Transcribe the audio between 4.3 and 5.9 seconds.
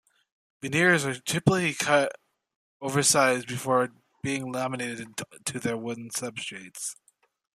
laminated to their